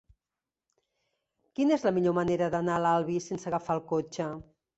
[1.59, 4.33] Quina és la millor manera d'anar a l'Albi sense agafar el cotxe?